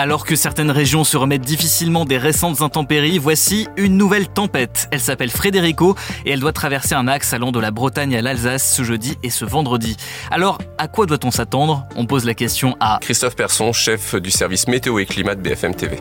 Alors 0.00 0.24
que 0.24 0.34
certaines 0.34 0.70
régions 0.70 1.04
se 1.04 1.18
remettent 1.18 1.42
difficilement 1.42 2.06
des 2.06 2.16
récentes 2.16 2.62
intempéries, 2.62 3.18
voici 3.18 3.68
une 3.76 3.98
nouvelle 3.98 4.28
tempête. 4.28 4.88
Elle 4.92 5.00
s'appelle 5.00 5.30
Frédérico 5.30 5.94
et 6.24 6.30
elle 6.30 6.40
doit 6.40 6.54
traverser 6.54 6.94
un 6.94 7.06
axe 7.06 7.34
allant 7.34 7.52
de 7.52 7.60
la 7.60 7.70
Bretagne 7.70 8.16
à 8.16 8.22
l'Alsace 8.22 8.74
ce 8.74 8.82
jeudi 8.82 9.18
et 9.22 9.28
ce 9.28 9.44
vendredi. 9.44 9.98
Alors, 10.30 10.56
à 10.78 10.88
quoi 10.88 11.04
doit-on 11.04 11.30
s'attendre? 11.30 11.86
On 11.96 12.06
pose 12.06 12.24
la 12.24 12.32
question 12.32 12.78
à 12.80 12.98
Christophe 13.02 13.36
Persson, 13.36 13.74
chef 13.74 14.14
du 14.14 14.30
service 14.30 14.68
météo 14.68 14.98
et 15.00 15.04
climat 15.04 15.34
de 15.34 15.42
BFM 15.42 15.74
TV. 15.74 15.98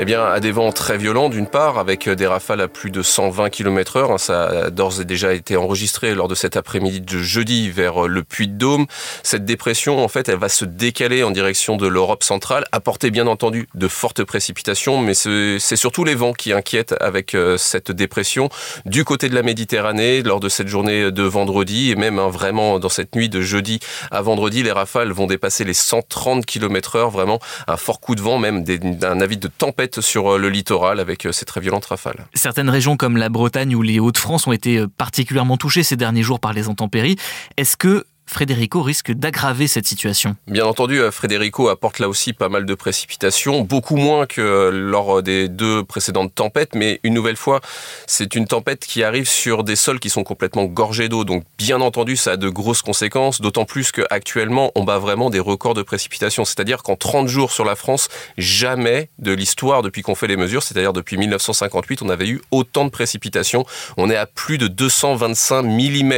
Eh 0.00 0.04
bien, 0.04 0.24
à 0.24 0.38
des 0.38 0.52
vents 0.52 0.70
très 0.70 0.96
violents 0.96 1.28
d'une 1.28 1.48
part, 1.48 1.76
avec 1.76 2.08
des 2.08 2.26
rafales 2.28 2.60
à 2.60 2.68
plus 2.68 2.92
de 2.92 3.02
120 3.02 3.50
km 3.50 3.96
heure. 3.96 4.12
Hein, 4.12 4.18
ça 4.18 4.44
a 4.44 4.70
d'ores 4.70 5.00
et 5.00 5.04
déjà 5.04 5.34
été 5.34 5.56
enregistré 5.56 6.14
lors 6.14 6.28
de 6.28 6.36
cet 6.36 6.56
après-midi 6.56 7.00
de 7.00 7.18
jeudi 7.18 7.68
vers 7.68 8.06
le 8.06 8.22
Puy-de-Dôme. 8.22 8.86
Cette 9.24 9.44
dépression, 9.44 9.98
en 9.98 10.06
fait, 10.06 10.28
elle 10.28 10.38
va 10.38 10.48
se 10.48 10.64
décaler 10.64 11.24
en 11.24 11.32
direction 11.32 11.76
de 11.76 11.88
l'Europe 11.88 12.22
centrale, 12.22 12.64
apporter 12.70 13.10
bien 13.10 13.26
entendu 13.26 13.68
de 13.74 13.88
fortes 13.88 14.22
précipitations, 14.22 15.00
mais 15.00 15.14
c'est 15.14 15.76
surtout 15.76 16.04
les 16.04 16.14
vents 16.14 16.32
qui 16.32 16.52
inquiètent 16.52 16.94
avec 17.00 17.34
euh, 17.34 17.56
cette 17.56 17.90
dépression 17.90 18.50
du 18.86 19.04
côté 19.04 19.28
de 19.28 19.34
la 19.34 19.42
Méditerranée 19.42 20.22
lors 20.22 20.38
de 20.38 20.48
cette 20.48 20.68
journée 20.68 21.10
de 21.10 21.22
vendredi 21.24 21.90
et 21.90 21.96
même 21.96 22.20
hein, 22.20 22.28
vraiment 22.28 22.78
dans 22.78 22.88
cette 22.88 23.16
nuit 23.16 23.28
de 23.28 23.40
jeudi 23.40 23.80
à 24.12 24.22
vendredi, 24.22 24.62
les 24.62 24.70
rafales 24.70 25.10
vont 25.10 25.26
dépasser 25.26 25.64
les 25.64 25.74
130 25.74 26.46
km 26.46 26.94
heure, 26.94 27.10
vraiment 27.10 27.40
un 27.66 27.76
fort 27.76 27.98
coup 27.98 28.14
de 28.14 28.20
vent, 28.20 28.38
même 28.38 28.64
un 29.02 29.20
avis 29.20 29.38
de 29.38 29.48
tempête 29.48 29.87
sur 30.00 30.34
euh, 30.34 30.38
le 30.38 30.48
littoral 30.48 31.00
avec 31.00 31.26
euh, 31.26 31.32
ces 31.32 31.44
très 31.44 31.60
violentes 31.60 31.86
rafales. 31.86 32.26
Certaines 32.34 32.70
régions 32.70 32.96
comme 32.96 33.16
la 33.16 33.28
Bretagne 33.28 33.74
ou 33.74 33.82
les 33.82 33.98
Hauts-de-France 34.00 34.46
ont 34.46 34.52
été 34.52 34.78
euh, 34.78 34.86
particulièrement 34.88 35.56
touchées 35.56 35.82
ces 35.82 35.96
derniers 35.96 36.22
jours 36.22 36.40
par 36.40 36.52
les 36.52 36.68
intempéries. 36.68 37.16
Est-ce 37.56 37.76
que 37.76 38.04
Frédérico 38.28 38.82
risque 38.82 39.10
d'aggraver 39.10 39.66
cette 39.68 39.86
situation. 39.86 40.36
Bien 40.46 40.66
entendu, 40.66 41.00
euh, 41.00 41.10
Frédérico 41.10 41.70
apporte 41.70 41.98
là 41.98 42.10
aussi 42.10 42.34
pas 42.34 42.50
mal 42.50 42.66
de 42.66 42.74
précipitations, 42.74 43.62
beaucoup 43.62 43.96
moins 43.96 44.26
que 44.26 44.68
lors 44.70 45.22
des 45.22 45.48
deux 45.48 45.82
précédentes 45.82 46.34
tempêtes, 46.34 46.74
mais 46.74 47.00
une 47.04 47.14
nouvelle 47.14 47.36
fois, 47.36 47.62
c'est 48.06 48.34
une 48.34 48.46
tempête 48.46 48.80
qui 48.80 49.02
arrive 49.02 49.26
sur 49.26 49.64
des 49.64 49.76
sols 49.76 49.98
qui 49.98 50.10
sont 50.10 50.24
complètement 50.24 50.66
gorgés 50.66 51.08
d'eau. 51.08 51.24
Donc 51.24 51.44
bien 51.56 51.80
entendu, 51.80 52.16
ça 52.16 52.32
a 52.32 52.36
de 52.36 52.50
grosses 52.50 52.82
conséquences, 52.82 53.40
d'autant 53.40 53.64
plus 53.64 53.92
qu'actuellement, 53.92 54.72
on 54.74 54.84
bat 54.84 54.98
vraiment 54.98 55.30
des 55.30 55.40
records 55.40 55.74
de 55.74 55.82
précipitations. 55.82 56.44
C'est-à-dire 56.44 56.82
qu'en 56.82 56.96
30 56.96 57.28
jours 57.28 57.50
sur 57.50 57.64
la 57.64 57.76
France, 57.76 58.08
jamais 58.36 59.08
de 59.18 59.32
l'histoire 59.32 59.82
depuis 59.82 60.02
qu'on 60.02 60.14
fait 60.14 60.26
les 60.26 60.36
mesures, 60.36 60.62
c'est-à-dire 60.62 60.92
depuis 60.92 61.16
1958, 61.16 62.02
on 62.02 62.10
avait 62.10 62.28
eu 62.28 62.42
autant 62.50 62.84
de 62.84 62.90
précipitations. 62.90 63.64
On 63.96 64.10
est 64.10 64.16
à 64.16 64.26
plus 64.26 64.58
de 64.58 64.68
225 64.68 65.62
mm 65.62 66.12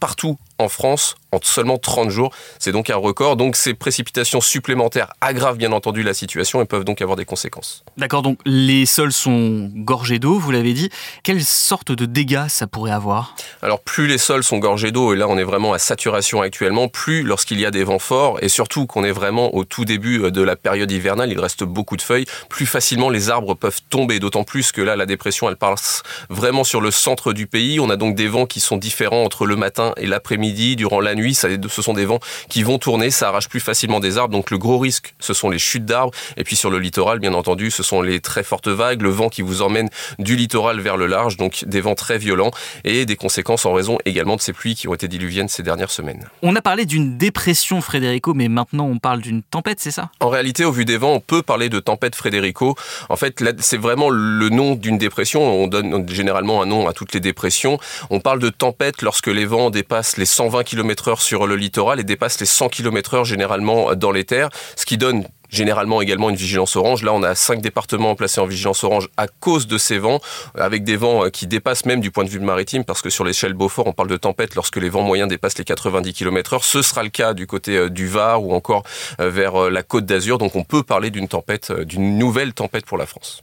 partout 0.00 0.38
en 0.58 0.68
France 0.68 1.14
en 1.32 1.38
seulement 1.42 1.78
30 1.78 2.10
jours. 2.10 2.32
C'est 2.58 2.72
donc 2.72 2.90
un 2.90 2.96
record. 2.96 3.36
Donc 3.36 3.56
ces 3.56 3.74
précipitations 3.74 4.40
supplémentaires 4.40 5.12
aggravent 5.20 5.56
bien 5.56 5.72
entendu 5.72 6.02
la 6.02 6.14
situation 6.14 6.60
et 6.60 6.66
peuvent 6.66 6.84
donc 6.84 7.00
avoir 7.00 7.16
des 7.16 7.24
conséquences. 7.24 7.84
D'accord, 7.96 8.22
donc 8.22 8.38
les 8.44 8.86
sols 8.86 9.12
sont 9.12 9.70
gorgés 9.74 10.18
d'eau, 10.18 10.38
vous 10.38 10.50
l'avez 10.50 10.74
dit. 10.74 10.90
Quelle 11.22 11.42
sorte 11.42 11.90
de 11.90 12.04
dégâts 12.04 12.48
ça 12.48 12.66
pourrait 12.66 12.92
avoir? 12.92 13.34
Alors 13.62 13.80
plus 13.80 14.06
les 14.06 14.18
sols 14.18 14.44
sont 14.44 14.58
gorgés 14.58 14.92
d'eau, 14.92 15.14
et 15.14 15.16
là 15.16 15.26
on 15.28 15.38
est 15.38 15.44
vraiment 15.44 15.72
à 15.72 15.78
saturation 15.78 16.42
actuellement, 16.42 16.88
plus 16.88 17.22
lorsqu'il 17.22 17.58
y 17.58 17.66
a 17.66 17.70
des 17.70 17.84
vents 17.84 17.98
forts, 17.98 18.38
et 18.42 18.48
surtout 18.48 18.86
qu'on 18.86 19.04
est 19.04 19.12
vraiment 19.12 19.54
au 19.54 19.64
tout 19.64 19.84
début 19.84 20.30
de 20.30 20.42
la 20.42 20.56
période 20.56 20.90
hivernale, 20.90 21.32
il 21.32 21.40
reste 21.40 21.64
beaucoup 21.64 21.96
de 21.96 22.02
feuilles, 22.02 22.26
plus 22.50 22.66
facilement 22.66 23.08
les 23.08 23.30
arbres 23.30 23.54
peuvent 23.54 23.80
tomber, 23.88 24.20
d'autant 24.20 24.44
plus 24.44 24.72
que 24.72 24.82
là 24.82 24.96
la 24.96 25.06
dépression 25.06 25.48
elle 25.48 25.56
passe 25.56 26.02
vraiment 26.28 26.64
sur 26.64 26.80
le 26.80 26.90
centre 26.90 27.32
du 27.32 27.46
pays. 27.46 27.80
On 27.80 27.88
a 27.88 27.96
donc 27.96 28.16
des 28.16 28.28
vents 28.28 28.46
qui 28.46 28.60
sont 28.60 28.76
différents 28.76 29.24
entre 29.24 29.46
le 29.46 29.56
matin 29.56 29.92
et 29.96 30.06
l'après-midi, 30.06 30.76
durant 30.76 31.00
la 31.00 31.14
nuit 31.14 31.21
ce 31.34 31.82
sont 31.82 31.94
des 31.94 32.04
vents 32.04 32.20
qui 32.48 32.62
vont 32.62 32.78
tourner, 32.78 33.10
ça 33.10 33.28
arrache 33.28 33.48
plus 33.48 33.60
facilement 33.60 34.00
des 34.00 34.18
arbres. 34.18 34.32
Donc 34.32 34.50
le 34.50 34.58
gros 34.58 34.78
risque, 34.78 35.14
ce 35.20 35.34
sont 35.34 35.50
les 35.50 35.58
chutes 35.58 35.84
d'arbres. 35.84 36.12
Et 36.36 36.44
puis 36.44 36.56
sur 36.56 36.70
le 36.70 36.78
littoral, 36.78 37.18
bien 37.18 37.34
entendu, 37.34 37.70
ce 37.70 37.82
sont 37.82 38.02
les 38.02 38.20
très 38.20 38.42
fortes 38.42 38.68
vagues, 38.68 39.02
le 39.02 39.10
vent 39.10 39.28
qui 39.28 39.42
vous 39.42 39.62
emmène 39.62 39.88
du 40.18 40.36
littoral 40.36 40.80
vers 40.80 40.96
le 40.96 41.06
large, 41.06 41.36
donc 41.36 41.64
des 41.66 41.80
vents 41.80 41.94
très 41.94 42.18
violents 42.18 42.50
et 42.84 43.06
des 43.06 43.16
conséquences 43.16 43.66
en 43.66 43.72
raison 43.72 43.98
également 44.04 44.36
de 44.36 44.40
ces 44.40 44.52
pluies 44.52 44.74
qui 44.74 44.88
ont 44.88 44.94
été 44.94 45.08
diluviennes 45.08 45.48
ces 45.48 45.62
dernières 45.62 45.90
semaines. 45.90 46.28
On 46.42 46.54
a 46.56 46.60
parlé 46.62 46.84
d'une 46.86 47.18
dépression, 47.18 47.80
Frédérico, 47.80 48.34
mais 48.34 48.48
maintenant 48.48 48.86
on 48.86 48.98
parle 48.98 49.20
d'une 49.20 49.42
tempête, 49.42 49.78
c'est 49.80 49.90
ça? 49.90 50.10
En 50.20 50.28
réalité, 50.28 50.64
au 50.64 50.72
vu 50.72 50.84
des 50.84 50.96
vents, 50.96 51.12
on 51.12 51.20
peut 51.20 51.42
parler 51.42 51.68
de 51.68 51.80
tempête 51.80 52.14
Frédérico. 52.14 52.74
En 53.08 53.16
fait, 53.16 53.42
c'est 53.58 53.76
vraiment 53.76 54.10
le 54.10 54.48
nom 54.48 54.74
d'une 54.74 54.98
dépression. 54.98 55.42
On 55.42 55.66
donne 55.66 56.08
généralement 56.08 56.62
un 56.62 56.66
nom 56.66 56.88
à 56.88 56.92
toutes 56.92 57.12
les 57.12 57.20
dépressions. 57.20 57.78
On 58.10 58.20
parle 58.20 58.38
de 58.38 58.48
tempête 58.48 59.02
lorsque 59.02 59.28
les 59.28 59.44
vents 59.44 59.70
dépassent 59.70 60.16
les 60.16 60.24
120 60.24 60.64
km/h 60.64 61.11
sur 61.20 61.46
le 61.46 61.56
littoral 61.56 62.00
et 62.00 62.04
dépasse 62.04 62.40
les 62.40 62.46
100 62.46 62.68
km 62.68 63.14
heure 63.14 63.24
généralement 63.24 63.94
dans 63.94 64.12
les 64.12 64.24
terres, 64.24 64.48
ce 64.76 64.86
qui 64.86 64.96
donne 64.96 65.24
généralement 65.52 66.00
également 66.00 66.30
une 66.30 66.36
vigilance 66.36 66.74
orange. 66.74 67.04
Là, 67.04 67.12
on 67.12 67.22
a 67.22 67.34
cinq 67.34 67.60
départements 67.60 68.16
placés 68.16 68.40
en 68.40 68.46
vigilance 68.46 68.82
orange 68.82 69.08
à 69.16 69.28
cause 69.28 69.66
de 69.68 69.78
ces 69.78 69.98
vents, 69.98 70.20
avec 70.56 70.82
des 70.82 70.96
vents 70.96 71.26
euh, 71.26 71.28
qui 71.28 71.46
dépassent 71.46 71.84
même 71.84 72.00
du 72.00 72.10
point 72.10 72.24
de 72.24 72.30
vue 72.30 72.40
maritime, 72.40 72.84
parce 72.84 73.02
que 73.02 73.10
sur 73.10 73.24
l'échelle 73.24 73.52
Beaufort, 73.52 73.86
on 73.86 73.92
parle 73.92 74.08
de 74.08 74.16
tempête 74.16 74.54
lorsque 74.54 74.78
les 74.78 74.88
vents 74.88 75.02
moyens 75.02 75.28
dépassent 75.28 75.58
les 75.58 75.64
90 75.64 76.12
km 76.14 76.54
heure. 76.54 76.64
Ce 76.64 76.82
sera 76.82 77.02
le 77.02 77.10
cas 77.10 77.34
du 77.34 77.46
côté 77.46 77.76
euh, 77.76 77.90
du 77.90 78.08
Var 78.08 78.42
ou 78.42 78.54
encore 78.54 78.82
euh, 79.20 79.30
vers 79.30 79.70
la 79.70 79.82
côte 79.82 80.06
d'Azur. 80.06 80.38
Donc, 80.38 80.56
on 80.56 80.64
peut 80.64 80.82
parler 80.82 81.10
d'une 81.10 81.28
tempête, 81.28 81.70
d'une 81.72 82.18
nouvelle 82.18 82.54
tempête 82.54 82.86
pour 82.86 82.96
la 82.96 83.06
France. 83.06 83.42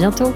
Bientôt 0.00 0.32